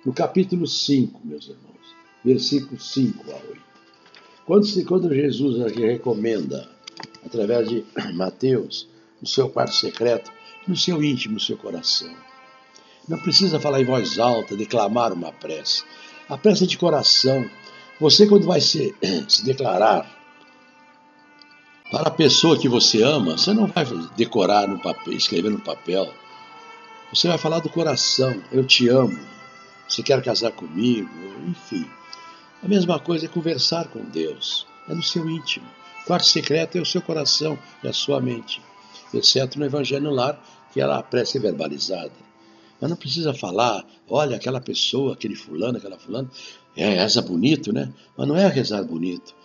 no 0.06 0.12
capítulo 0.12 0.66
5, 0.66 1.22
meus 1.24 1.46
irmãos, 1.48 1.96
versículos 2.26 2.92
5 2.92 3.32
a 3.32 3.36
8. 3.36 3.62
Quando, 4.46 4.86
quando 4.86 5.14
Jesus 5.14 5.62
aqui 5.62 5.86
recomenda, 5.86 6.68
através 7.26 7.70
de 7.70 7.86
Mateus, 8.16 8.88
no 9.22 9.28
seu 9.28 9.50
quarto 9.50 9.76
secreto, 9.76 10.32
no 10.68 10.76
seu 10.76 11.04
íntimo, 11.04 11.36
no 11.36 11.40
seu 11.40 11.58
coração. 11.58 12.14
Não 13.08 13.20
precisa 13.20 13.60
falar 13.60 13.82
em 13.82 13.86
voz 13.86 14.18
alta, 14.18 14.56
declamar 14.56 15.14
uma 15.14 15.32
prece. 15.32 15.84
A 16.28 16.38
prece 16.38 16.64
é 16.64 16.68
de 16.68 16.78
coração. 16.78 17.48
Você, 18.00 18.26
quando 18.26 18.46
vai 18.46 18.62
se, 18.62 18.96
se 19.28 19.44
declarar 19.46 20.21
para 21.92 22.08
a 22.08 22.12
pessoa 22.12 22.58
que 22.58 22.70
você 22.70 23.04
ama, 23.04 23.38
você 23.38 23.54
não 23.54 23.68
vai 23.68 23.86
decorar 24.16 24.66
no 24.66 24.80
papel, 24.80 25.14
escrever 25.14 25.52
no 25.52 25.60
papel. 25.60 26.12
Você 27.14 27.28
vai 27.28 27.38
falar 27.38 27.60
do 27.60 27.70
coração. 27.70 28.42
Eu 28.50 28.66
te 28.66 28.88
amo. 28.88 29.20
Você 29.88 30.02
quer 30.02 30.24
casar 30.24 30.54
comigo? 30.54 31.10
Enfim. 31.46 31.86
A 32.64 32.68
mesma 32.68 32.98
coisa 32.98 33.26
é 33.26 33.28
conversar 33.28 33.90
com 33.90 34.06
Deus. 34.06 34.66
É 34.88 34.94
no 34.94 35.04
seu 35.04 35.30
íntimo. 35.30 35.68
O 36.04 36.06
quarto 36.06 36.28
secreto 36.28 36.78
é 36.78 36.82
o 36.82 36.86
seu 36.86 37.02
coração 37.02 37.60
e 37.84 37.90
a 37.90 37.94
sua 37.94 38.22
mente. 38.22 38.62
Exceto 39.14 39.60
no 39.60 39.66
Evangelho 39.66 40.12
Lar, 40.12 40.42
que 40.72 40.80
ela 40.80 41.06
é 41.12 41.40
verbalizada. 41.40 42.12
Mas 42.80 42.90
não 42.90 42.98
precisa 42.98 43.34
falar, 43.34 43.86
olha, 44.10 44.38
aquela 44.38 44.62
pessoa, 44.62 45.14
aquele 45.14 45.36
fulano, 45.36 45.78
aquela 45.78 46.00
fulana, 46.00 46.30
é, 46.76 47.02
reza 47.02 47.22
bonito, 47.22 47.74
né? 47.74 47.92
Mas 48.18 48.28
não 48.28 48.38
é 48.38 48.48
rezar 48.48 48.82
bonito. 48.84 49.36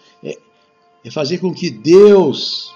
É, 1.06 1.10
fazer 1.10 1.38
com 1.38 1.54
que 1.54 1.70
Deus 1.70 2.74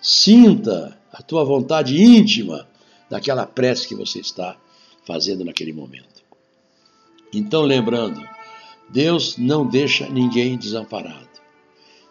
sinta 0.00 0.98
a 1.10 1.22
tua 1.22 1.42
vontade 1.42 2.02
íntima 2.02 2.68
daquela 3.08 3.46
prece 3.46 3.88
que 3.88 3.94
você 3.94 4.20
está 4.20 4.58
fazendo 5.06 5.42
naquele 5.42 5.72
momento. 5.72 6.22
Então, 7.32 7.62
lembrando, 7.62 8.22
Deus 8.90 9.38
não 9.38 9.66
deixa 9.66 10.06
ninguém 10.06 10.58
desamparado. 10.58 11.30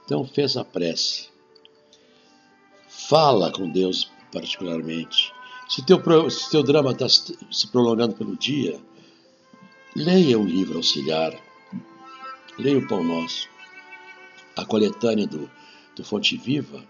Então, 0.03 0.25
fez 0.25 0.58
a 0.58 0.65
prece. 0.65 1.30
Fala 2.88 3.51
com 3.51 3.70
Deus 3.70 4.10
particularmente. 4.34 5.32
Se 5.70 5.86
teu, 5.86 6.30
se 6.30 6.50
teu 6.50 6.63
drama 6.63 6.91
está 6.91 7.08
se 7.08 7.68
prolongando 7.72 8.15
pelo 8.15 8.36
dia, 8.36 8.80
leia 9.96 10.39
um 10.39 10.46
livro 10.46 10.77
auxiliar. 10.77 11.39
Leia 12.58 12.80
o 12.80 12.88
Pão 12.88 13.03
Nosso 13.03 13.50
a 14.55 14.65
coletânea 14.65 15.27
do, 15.27 15.50
do 15.96 16.03
Fonte 16.03 16.38
Viva, 16.38 16.84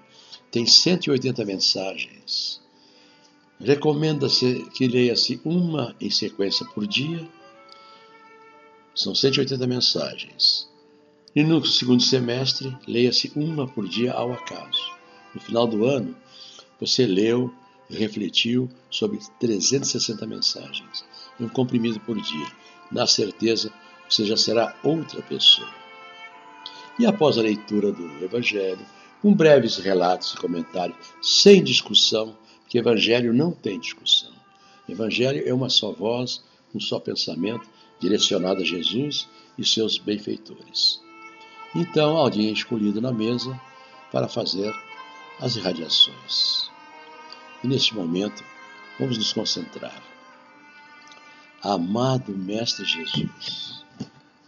tem 0.51 0.65
180 0.65 1.45
mensagens. 1.45 2.61
Recomenda-se 3.59 4.65
que 4.73 4.87
leia-se 4.87 5.39
uma 5.45 5.95
em 6.01 6.09
sequência 6.09 6.65
por 6.73 6.87
dia. 6.87 7.27
São 8.93 9.15
180 9.15 9.65
mensagens. 9.67 10.69
E 11.35 11.43
no 11.43 11.65
segundo 11.65 12.03
semestre, 12.03 12.75
leia-se 12.87 13.31
uma 13.35 13.67
por 13.67 13.87
dia 13.87 14.11
ao 14.11 14.33
acaso. 14.33 14.91
No 15.33 15.39
final 15.39 15.65
do 15.65 15.85
ano, 15.85 16.15
você 16.79 17.05
leu 17.05 17.53
e 17.89 17.95
refletiu 17.95 18.69
sobre 18.89 19.19
360 19.39 20.25
mensagens, 20.25 21.05
um 21.39 21.47
comprimido 21.47 21.99
por 22.01 22.19
dia. 22.19 22.47
Na 22.91 23.07
certeza, 23.07 23.71
você 24.09 24.25
já 24.25 24.35
será 24.35 24.75
outra 24.83 25.21
pessoa. 25.21 25.80
E 27.01 27.05
após 27.07 27.35
a 27.35 27.41
leitura 27.41 27.91
do 27.91 28.23
Evangelho, 28.23 28.85
com 29.23 29.33
breves 29.33 29.77
relatos 29.77 30.33
e 30.33 30.37
comentários, 30.37 30.95
sem 31.19 31.63
discussão, 31.63 32.37
que 32.69 32.77
Evangelho 32.77 33.33
não 33.33 33.51
tem 33.51 33.79
discussão. 33.79 34.31
Evangelho 34.87 35.41
é 35.43 35.51
uma 35.51 35.67
só 35.67 35.91
voz, 35.91 36.43
um 36.75 36.79
só 36.79 36.99
pensamento, 36.99 37.67
direcionado 37.99 38.61
a 38.61 38.63
Jesus 38.63 39.27
e 39.57 39.65
seus 39.65 39.97
benfeitores. 39.97 41.01
Então, 41.73 42.17
alguém 42.17 42.49
é 42.49 42.51
escolhido 42.51 43.01
na 43.01 43.11
mesa 43.11 43.59
para 44.11 44.27
fazer 44.27 44.71
as 45.39 45.55
irradiações. 45.55 46.69
E 47.63 47.67
neste 47.67 47.95
momento, 47.95 48.43
vamos 48.99 49.17
nos 49.17 49.33
concentrar. 49.33 50.03
Amado 51.63 52.37
Mestre 52.37 52.85
Jesus, 52.85 53.83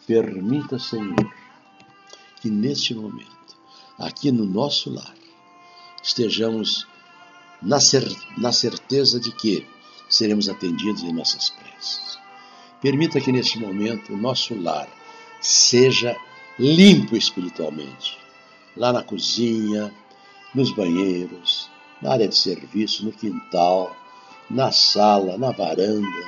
permita, 0.06 0.78
Senhor, 0.78 1.34
que 2.44 2.50
neste 2.50 2.94
momento, 2.94 3.56
aqui 3.98 4.30
no 4.30 4.46
nosso 4.46 4.90
lar, 4.90 5.16
estejamos 6.04 6.86
na, 7.62 7.80
cer 7.80 8.06
na 8.38 8.52
certeza 8.52 9.18
de 9.18 9.32
que 9.32 9.66
seremos 10.10 10.50
atendidos 10.50 11.04
em 11.04 11.14
nossas 11.14 11.52
preces. 11.52 12.20
Permita 12.82 13.22
que 13.22 13.32
neste 13.32 13.58
momento 13.58 14.12
o 14.12 14.18
nosso 14.18 14.54
lar 14.62 14.90
seja 15.40 16.18
limpo 16.60 17.16
espiritualmente, 17.16 18.20
lá 18.76 18.92
na 18.92 19.02
cozinha, 19.02 19.94
nos 20.54 20.76
banheiros, 20.76 21.70
na 22.02 22.12
área 22.12 22.28
de 22.28 22.36
serviço, 22.36 23.06
no 23.06 23.14
quintal, 23.14 23.96
na 24.50 24.70
sala, 24.70 25.38
na 25.38 25.52
varanda, 25.52 26.28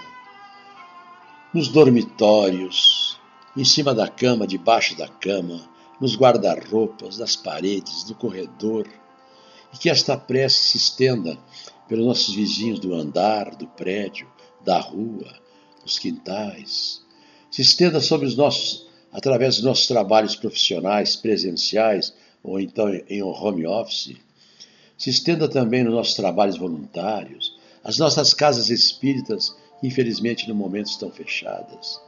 nos 1.53 1.67
dormitórios, 1.67 3.19
em 3.57 3.65
cima 3.65 3.93
da 3.93 4.07
cama, 4.07 4.47
debaixo 4.47 4.95
da 4.95 5.09
cama, 5.09 5.74
nos 5.99 6.15
guarda-roupas, 6.15 7.17
nas 7.17 7.35
paredes, 7.35 8.07
no 8.09 8.15
corredor, 8.15 8.87
e 9.73 9.77
que 9.77 9.89
esta 9.89 10.17
prece 10.17 10.59
se 10.69 10.77
estenda 10.77 11.37
pelos 11.87 12.05
nossos 12.05 12.33
vizinhos 12.33 12.79
do 12.79 12.93
andar, 12.93 13.55
do 13.55 13.67
prédio, 13.67 14.27
da 14.63 14.79
rua, 14.79 15.33
dos 15.83 15.99
quintais, 15.99 17.01
se 17.51 17.61
estenda 17.61 18.01
sobre 18.01 18.27
os 18.27 18.35
nossos, 18.35 18.87
através 19.11 19.55
dos 19.55 19.63
nossos 19.63 19.87
trabalhos 19.87 20.35
profissionais, 20.35 21.15
presenciais 21.15 22.13
ou 22.43 22.59
então 22.59 22.89
em 23.07 23.23
home 23.23 23.65
office, 23.65 24.17
se 24.97 25.09
estenda 25.09 25.47
também 25.47 25.83
nos 25.83 25.93
nossos 25.93 26.15
trabalhos 26.15 26.57
voluntários, 26.57 27.55
as 27.83 27.97
nossas 27.97 28.33
casas 28.33 28.69
espíritas, 28.69 29.55
que 29.79 29.87
infelizmente 29.87 30.47
no 30.47 30.55
momento 30.55 30.87
estão 30.87 31.11
fechadas, 31.11 32.01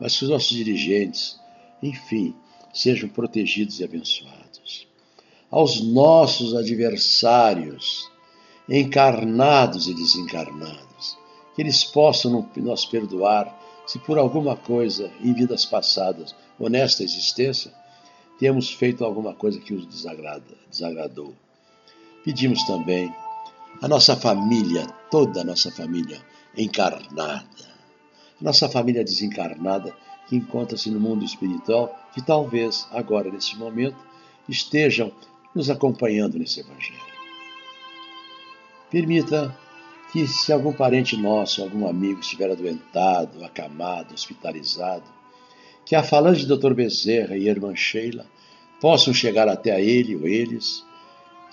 mas 0.00 0.18
que 0.18 0.24
os 0.24 0.30
nossos 0.30 0.50
dirigentes, 0.50 1.38
enfim, 1.82 2.34
sejam 2.72 3.08
protegidos 3.08 3.80
e 3.80 3.84
abençoados. 3.84 4.86
Aos 5.50 5.80
nossos 5.80 6.54
adversários, 6.54 8.10
encarnados 8.68 9.86
e 9.86 9.94
desencarnados, 9.94 11.18
que 11.54 11.62
eles 11.62 11.84
possam 11.84 12.48
nos 12.56 12.86
perdoar 12.86 13.60
se 13.86 13.98
por 13.98 14.18
alguma 14.18 14.56
coisa 14.56 15.10
em 15.20 15.32
vidas 15.34 15.66
passadas 15.66 16.34
ou 16.58 16.70
nesta 16.70 17.02
existência 17.02 17.72
temos 18.38 18.70
feito 18.70 19.04
alguma 19.04 19.34
coisa 19.34 19.60
que 19.60 19.74
os 19.74 19.86
desagrada, 19.86 20.42
desagradou. 20.70 21.34
Pedimos 22.24 22.64
também 22.64 23.12
a 23.80 23.88
nossa 23.88 24.16
família, 24.16 24.86
toda 25.10 25.42
a 25.42 25.44
nossa 25.44 25.70
família 25.70 26.20
encarnada, 26.56 27.46
a 28.40 28.44
nossa 28.44 28.68
família 28.68 29.04
desencarnada 29.04 29.94
que 30.28 30.36
encontra-se 30.36 30.90
no 30.90 30.98
mundo 30.98 31.24
espiritual, 31.24 31.96
que 32.12 32.22
talvez 32.22 32.86
agora, 32.90 33.30
nesse 33.30 33.56
momento, 33.56 33.96
estejam 34.48 35.12
nos 35.54 35.70
acompanhando 35.70 36.38
nesse 36.38 36.60
Evangelho. 36.60 37.00
Permita 38.90 39.56
que, 40.12 40.26
se 40.26 40.52
algum 40.52 40.72
parente 40.72 41.16
nosso, 41.16 41.62
algum 41.62 41.88
amigo 41.88 42.20
estiver 42.20 42.50
adoentado, 42.50 43.44
acamado, 43.44 44.12
hospitalizado, 44.12 45.04
que 45.86 45.94
a 45.94 46.02
falange 46.02 46.46
de 46.46 46.54
Dr. 46.54 46.74
Bezerra 46.74 47.36
e 47.36 47.48
irmã 47.48 47.74
Sheila 47.74 48.26
possam 48.80 49.14
chegar 49.14 49.48
até 49.48 49.72
a 49.72 49.80
ele 49.80 50.14
ou 50.16 50.26
eles 50.26 50.84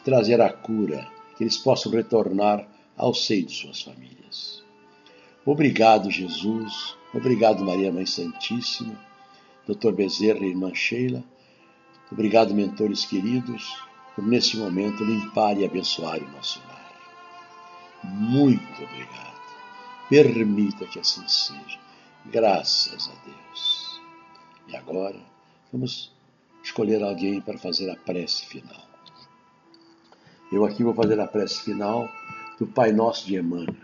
trazer 0.04 0.42
a 0.42 0.52
cura, 0.52 1.08
que 1.38 1.44
eles 1.44 1.58
possam 1.58 1.92
retornar 1.92 2.68
ao 2.98 3.14
seio 3.14 3.46
de 3.46 3.54
suas 3.54 3.82
famílias. 3.82 4.64
Obrigado, 5.46 6.12
Jesus. 6.12 6.96
Obrigado, 7.14 7.64
Maria 7.64 7.92
Mãe 7.92 8.06
Santíssima, 8.06 9.00
Dr. 9.74 9.92
Bezerra 9.92 10.40
e 10.40 10.50
irmã 10.50 10.74
Sheila. 10.74 11.24
Obrigado, 12.12 12.56
mentores 12.56 13.06
queridos, 13.06 13.78
por 14.16 14.26
nesse 14.26 14.58
momento 14.58 15.04
limpar 15.04 15.60
e 15.60 15.66
abençoar 15.66 16.18
o 16.18 16.32
nosso 16.32 16.60
lar. 16.68 16.92
Muito 18.04 18.84
obrigado. 18.84 19.40
Permita 20.10 20.88
que 20.88 21.00
assim 21.00 21.28
seja. 21.28 21.80
Graças 22.26 23.10
a 23.10 23.26
Deus. 23.26 24.02
E 24.68 24.76
agora, 24.76 25.20
vamos 25.72 26.12
escolher 26.64 27.04
alguém 27.04 27.40
para 27.40 27.60
fazer 27.60 27.92
a 27.92 27.96
prece 27.96 28.48
final. 28.48 28.90
Eu 30.52 30.66
aqui 30.66 30.84
vou 30.84 30.96
fazer 30.96 31.20
a 31.20 31.28
prece 31.28 31.62
final 31.62 32.10
do 32.58 32.66
Pai 32.66 32.92
Nosso 32.92 33.28
de 33.28 33.36
Emmanuel. 33.36 33.76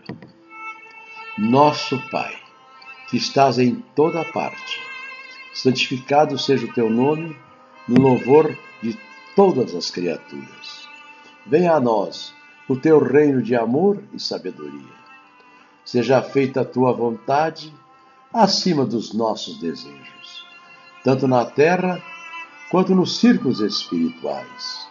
Nosso 1.38 1.96
Pai, 2.10 2.36
que 3.08 3.16
estás 3.16 3.58
em 3.60 3.76
toda 3.94 4.24
parte, 4.24 4.85
santificado 5.62 6.38
seja 6.38 6.66
o 6.66 6.72
teu 6.72 6.90
nome 6.90 7.36
no 7.88 8.00
louvor 8.00 8.56
de 8.82 8.98
todas 9.34 9.74
as 9.74 9.90
criaturas. 9.90 10.88
Venha 11.46 11.74
a 11.74 11.80
nós 11.80 12.34
o 12.68 12.76
teu 12.76 12.98
reino 12.98 13.42
de 13.42 13.54
amor 13.54 14.02
e 14.12 14.20
sabedoria. 14.20 14.96
Seja 15.84 16.20
feita 16.22 16.62
a 16.62 16.64
tua 16.64 16.92
vontade 16.92 17.72
acima 18.32 18.84
dos 18.84 19.14
nossos 19.14 19.58
desejos, 19.58 20.44
tanto 21.04 21.28
na 21.28 21.44
terra 21.44 22.02
quanto 22.70 22.94
nos 22.94 23.18
círculos 23.18 23.60
espirituais 23.60 24.86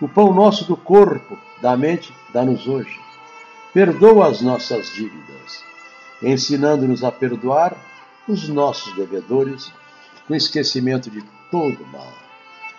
o 0.00 0.08
pão 0.08 0.32
nosso 0.32 0.64
do 0.64 0.76
corpo, 0.76 1.38
da 1.60 1.76
mente, 1.76 2.14
dá-nos 2.32 2.66
hoje. 2.66 2.98
Perdoa 3.72 4.28
as 4.28 4.40
nossas 4.40 4.90
dívidas, 4.94 5.62
ensinando-nos 6.22 7.04
a 7.04 7.12
perdoar 7.12 7.76
os 8.26 8.48
nossos 8.48 8.94
devedores, 8.94 9.70
com 10.30 10.34
esquecimento 10.36 11.10
de 11.10 11.24
todo 11.50 11.84
mal. 11.88 12.12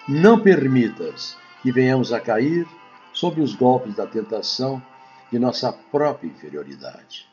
Não 0.08 0.40
permitas 0.40 1.36
que 1.62 1.70
venhamos 1.70 2.14
a 2.14 2.20
cair 2.22 2.66
sob 3.12 3.42
os 3.42 3.54
golpes 3.54 3.94
da 3.94 4.08
tentação 4.08 4.82
de 5.30 5.38
nossa 5.38 5.74
própria 5.74 6.30
inferioridade. 6.30 7.28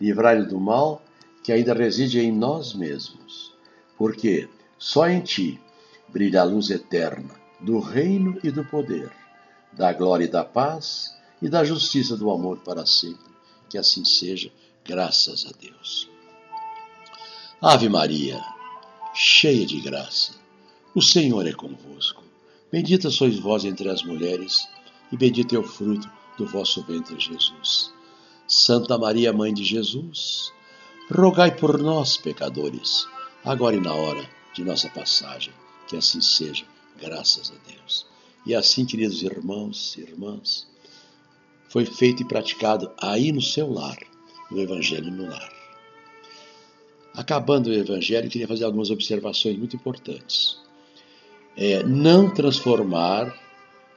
Livrai-nos 0.00 0.46
do 0.46 0.60
mal 0.60 1.02
que 1.42 1.50
ainda 1.50 1.74
reside 1.74 2.20
em 2.20 2.30
nós 2.30 2.74
mesmos, 2.74 3.52
porque 3.98 4.48
só 4.78 5.08
em 5.08 5.20
Ti 5.20 5.60
brilha 6.06 6.42
a 6.42 6.44
luz 6.44 6.70
eterna 6.70 7.34
do 7.58 7.80
reino 7.80 8.38
e 8.44 8.52
do 8.52 8.64
poder 8.64 9.10
da 9.72 9.92
glória 9.92 10.26
e 10.26 10.30
da 10.30 10.44
paz 10.44 11.12
e 11.42 11.48
da 11.48 11.64
justiça 11.64 12.16
do 12.16 12.30
amor 12.30 12.58
para 12.58 12.86
sempre. 12.86 13.34
Que 13.68 13.76
assim 13.76 14.04
seja, 14.04 14.48
graças 14.84 15.44
a 15.44 15.50
Deus. 15.60 16.08
Ave 17.60 17.88
Maria, 17.88 18.40
cheia 19.18 19.64
de 19.64 19.80
graça, 19.80 20.34
o 20.94 21.00
Senhor 21.00 21.46
é 21.46 21.52
convosco. 21.52 22.22
Bendita 22.70 23.08
sois 23.08 23.38
vós 23.38 23.64
entre 23.64 23.88
as 23.88 24.02
mulheres, 24.02 24.68
e 25.10 25.16
bendito 25.16 25.56
é 25.56 25.58
o 25.58 25.62
fruto 25.62 26.06
do 26.36 26.44
vosso 26.44 26.82
ventre, 26.82 27.18
Jesus. 27.18 27.90
Santa 28.46 28.98
Maria, 28.98 29.32
Mãe 29.32 29.54
de 29.54 29.64
Jesus, 29.64 30.52
rogai 31.10 31.56
por 31.56 31.78
nós, 31.78 32.18
pecadores, 32.18 33.06
agora 33.42 33.76
e 33.76 33.80
na 33.80 33.94
hora 33.94 34.28
de 34.52 34.62
nossa 34.62 34.90
passagem. 34.90 35.54
Que 35.88 35.96
assim 35.96 36.20
seja, 36.20 36.66
graças 37.00 37.50
a 37.50 37.70
Deus. 37.70 38.04
E 38.44 38.54
assim, 38.54 38.84
queridos 38.84 39.22
irmãos 39.22 39.96
e 39.96 40.02
irmãs, 40.02 40.66
foi 41.70 41.86
feito 41.86 42.22
e 42.22 42.28
praticado 42.28 42.92
aí 43.00 43.32
no 43.32 43.40
seu 43.40 43.72
lar, 43.72 43.96
o 44.50 44.58
Evangelho 44.58 45.10
no 45.10 45.26
lar. 45.26 45.55
Acabando 47.16 47.68
o 47.70 47.72
Evangelho, 47.72 48.28
queria 48.28 48.46
fazer 48.46 48.64
algumas 48.64 48.90
observações 48.90 49.56
muito 49.56 49.74
importantes. 49.74 50.58
É, 51.56 51.82
não 51.82 52.28
transformar 52.28 53.34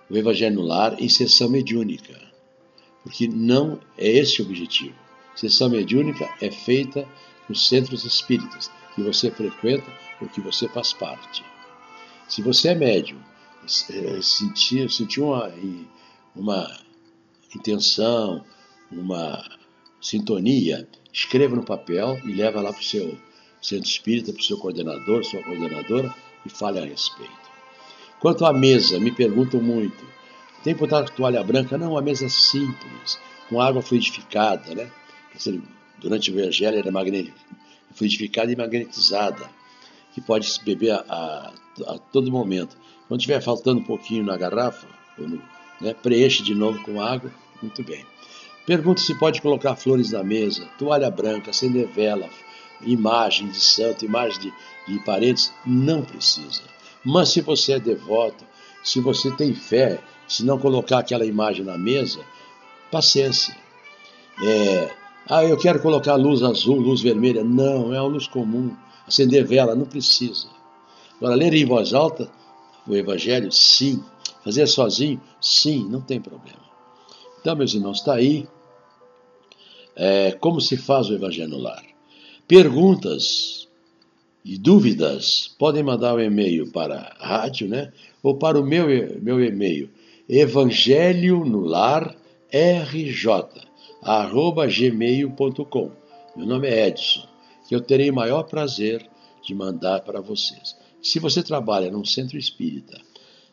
o 0.10 0.16
Evangelho 0.16 0.56
no 0.56 0.62
Lar 0.62 0.96
em 1.02 1.10
sessão 1.10 1.50
mediúnica, 1.50 2.18
porque 3.04 3.28
não 3.28 3.78
é 3.98 4.10
esse 4.10 4.42
o 4.42 4.46
objetivo. 4.46 4.96
Sessão 5.36 5.70
mediúnica 5.70 6.30
é 6.42 6.50
feita 6.50 7.06
nos 7.50 7.68
centros 7.68 8.06
espíritas, 8.06 8.72
que 8.96 9.04
você 9.04 9.30
frequenta 9.30 9.92
ou 10.22 10.30
que 10.30 10.40
você 10.40 10.70
faz 10.70 10.94
parte. 10.94 11.44
Se 12.30 12.42
você 12.42 12.70
é 12.70 12.76
médium, 12.76 13.20
é, 13.90 14.22
sentiu, 14.22 14.90
sentiu 14.90 15.26
uma, 15.26 15.52
uma 16.34 16.80
intenção, 17.54 18.46
uma 18.90 19.59
sintonia, 20.02 20.88
escreva 21.12 21.56
no 21.56 21.64
papel 21.64 22.20
e 22.26 22.34
leva 22.34 22.62
lá 22.62 22.72
para 22.72 22.82
o 22.82 22.84
seu 22.84 23.18
centro 23.62 23.90
espírita, 23.90 24.32
para 24.32 24.42
o 24.42 24.44
seu 24.44 24.58
coordenador, 24.58 25.24
sua 25.24 25.44
coordenadora 25.44 26.14
e 26.46 26.50
fale 26.50 26.80
a 26.80 26.86
respeito. 26.86 27.50
Quanto 28.20 28.46
à 28.46 28.54
mesa, 28.54 29.00
me 29.00 29.12
perguntam 29.12 29.62
muito. 29.62 30.06
Tem 30.64 30.74
que 30.74 30.80
botar 30.80 31.04
toalha 31.06 31.44
branca? 31.44 31.78
Não, 31.78 31.92
uma 31.92 32.02
mesa 32.02 32.28
simples, 32.28 33.18
com 33.48 33.62
água 33.62 33.82
fluidificada, 33.82 34.76
né? 34.76 34.92
Durante 36.00 36.32
o 36.32 36.40
evangelho 36.40 36.78
era 36.78 36.92
fluidificada 37.94 38.52
e 38.52 38.56
magnetizada, 38.56 39.50
que 40.14 40.22
pode 40.22 40.46
se 40.48 40.64
beber 40.64 40.92
a, 40.92 41.04
a, 41.08 41.54
a, 41.94 41.98
todo 41.98 42.32
momento. 42.32 42.78
Quando 43.08 43.22
estiver 43.22 43.42
faltando 43.42 43.80
um 43.80 43.84
pouquinho 43.84 44.24
na 44.24 44.38
garrafa, 44.38 44.88
no, 45.18 45.42
né, 45.82 45.94
preenche 45.94 46.44
de 46.44 46.54
novo 46.54 46.82
com 46.84 47.02
água, 47.02 47.32
muito 47.62 47.84
bem. 47.84 48.06
Pergunta 48.70 49.02
se 49.02 49.16
pode 49.16 49.42
colocar 49.42 49.76
flores 49.76 50.12
na 50.12 50.24
mesa, 50.24 50.64
toalha 50.78 51.10
branca, 51.10 51.50
acender 51.50 51.88
vela, 51.88 52.30
imagem 52.86 53.48
de 53.48 53.60
santo, 53.60 54.06
imagem 54.06 54.40
de, 54.42 54.54
de 54.94 55.04
parentes. 55.04 55.52
Não 55.66 56.04
precisa. 56.04 56.62
Mas 57.04 57.30
se 57.30 57.42
você 57.42 57.74
é 57.74 57.80
devoto, 57.80 58.46
se 58.84 59.00
você 59.00 59.32
tem 59.32 59.56
fé, 59.56 60.00
se 60.28 60.46
não 60.46 60.60
colocar 60.60 61.00
aquela 61.00 61.26
imagem 61.26 61.66
na 61.66 61.80
mesa, 61.80 62.20
paciência. 62.92 63.58
É, 64.46 64.92
ah, 65.28 65.44
eu 65.44 65.58
quero 65.58 65.82
colocar 65.82 66.14
luz 66.14 66.44
azul, 66.44 66.80
luz 66.80 67.02
vermelha. 67.02 67.44
Não, 67.44 67.92
é 67.92 68.00
uma 68.00 68.10
luz 68.10 68.28
comum. 68.28 68.78
Acender 69.08 69.48
vela, 69.48 69.74
não 69.74 69.88
precisa. 69.88 70.48
Agora, 71.18 71.34
ler 71.34 71.56
em 71.56 71.66
voz 71.66 71.92
alta 71.92 72.30
o 72.86 72.96
Evangelho, 72.96 73.52
sim. 73.52 74.04
Fazer 74.44 74.68
sozinho, 74.68 75.20
sim, 75.42 75.88
não 75.90 76.02
tem 76.02 76.22
problema. 76.22 76.70
Então, 77.42 77.56
meus 77.56 77.74
irmãos, 77.74 77.98
está 77.98 78.14
aí 78.14 78.48
é, 80.00 80.32
como 80.32 80.62
se 80.62 80.78
faz 80.78 81.10
o 81.10 81.14
Evangelho 81.14 81.50
no 81.50 81.58
lar. 81.58 81.84
Perguntas 82.48 83.68
e 84.46 84.58
dúvidas, 84.58 85.54
podem 85.60 85.84
mandar 85.84 86.16
um 86.16 86.22
e-mail 86.22 86.72
para 86.72 87.14
a 87.20 87.28
rádio, 87.28 87.68
né? 87.68 87.92
Ou 88.24 88.36
para 88.36 88.58
o 88.58 88.66
meu, 88.66 88.88
meu 89.22 89.44
e-mail, 89.44 89.90
evangelho 90.28 91.44
no 91.44 91.60
lar 91.60 92.16
rj, 92.50 93.28
arroba 94.02 94.66
gmail.com. 94.68 95.92
Meu 96.36 96.48
nome 96.48 96.70
é 96.70 96.88
Edson, 96.88 97.28
que 97.68 97.76
eu 97.76 97.82
terei 97.82 98.10
o 98.10 98.16
maior 98.16 98.44
prazer 98.44 99.06
de 99.44 99.54
mandar 99.54 100.00
para 100.02 100.22
vocês. 100.22 100.78
Se 101.02 101.20
você 101.20 101.44
trabalha 101.44 101.92
num 101.92 102.06
centro 102.06 102.38
espírita, 102.38 103.00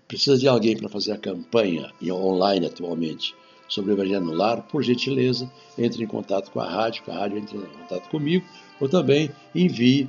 precisa 0.07 0.39
de 0.39 0.47
alguém 0.47 0.77
para 0.77 0.89
fazer 0.89 1.13
a 1.13 1.19
campanha 1.19 1.93
online 2.03 2.67
atualmente 2.67 3.35
sobre 3.69 3.93
o 3.93 3.95
Evangelho 3.95 4.25
no 4.25 4.33
Lar, 4.33 4.63
por 4.63 4.83
gentileza, 4.83 5.49
entre 5.77 6.03
em 6.03 6.07
contato 6.07 6.51
com 6.51 6.61
a 6.61 6.69
rádio, 6.69 7.03
que 7.03 7.11
a 7.11 7.19
rádio 7.19 7.37
entre 7.39 7.57
em 7.57 7.63
contato 7.63 8.09
comigo, 8.09 8.47
ou 8.81 8.89
também 8.89 9.31
envie 9.55 10.09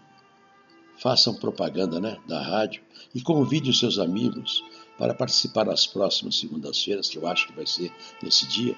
façam 0.97 1.35
propaganda 1.35 1.99
né, 1.99 2.17
da 2.27 2.41
rádio 2.41 2.81
e 3.13 3.21
convide 3.21 3.69
os 3.69 3.79
seus 3.79 3.99
amigos 3.99 4.63
para 4.97 5.13
participar 5.13 5.65
das 5.65 5.85
próximas 5.85 6.39
segundas-feiras, 6.39 7.09
que 7.09 7.17
eu 7.17 7.27
acho 7.27 7.47
que 7.47 7.53
vai 7.53 7.65
ser 7.65 7.91
nesse 8.21 8.47
dia, 8.47 8.75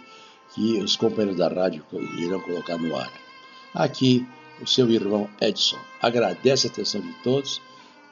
que 0.53 0.79
os 0.79 0.95
companheiros 0.95 1.37
da 1.37 1.47
rádio 1.47 1.85
irão 2.17 2.39
colocar 2.41 2.77
no 2.77 2.95
ar. 2.95 3.11
Aqui, 3.73 4.25
o 4.61 4.67
seu 4.67 4.89
irmão 4.89 5.29
Edson 5.39 5.77
agradece 6.01 6.67
a 6.67 6.69
atenção 6.71 7.01
de 7.01 7.13
todos, 7.21 7.61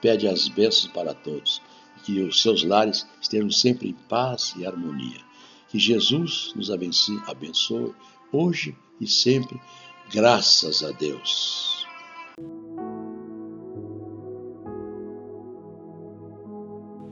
pede 0.02 0.28
as 0.28 0.48
bênçãos 0.48 0.92
para 0.94 1.14
todos, 1.14 1.62
que 2.04 2.22
os 2.22 2.42
seus 2.42 2.64
lares 2.64 3.08
estejam 3.20 3.50
sempre 3.50 3.90
em 3.90 3.94
paz 4.08 4.54
e 4.58 4.66
harmonia. 4.66 5.20
Que 5.70 5.80
Jesus 5.80 6.54
nos 6.56 6.70
abençoe, 6.70 7.20
abençoe 7.26 7.94
hoje 8.32 8.78
e 9.02 9.08
sempre, 9.08 9.60
graças 10.12 10.84
a 10.84 10.92
Deus. 10.92 11.75